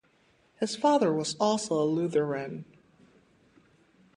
[0.59, 2.65] His father was also a Lutheran.